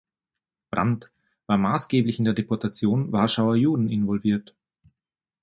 Brandt 0.71 1.11
war 1.45 1.59
maßgeblich 1.59 2.17
in 2.17 2.25
die 2.25 2.33
Deportation 2.33 3.11
Warschauer 3.11 3.55
Juden 3.55 3.87
involviert. 3.87 4.55